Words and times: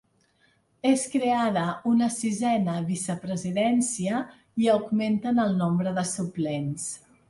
És 0.91 1.03
creada 1.15 1.65
una 1.91 2.09
sisena 2.17 2.79
vicepresidència 2.89 4.27
i 4.65 4.75
augmenten 4.81 5.49
el 5.49 5.59
nombre 5.65 5.99
de 6.01 6.11
suplents. 6.19 6.95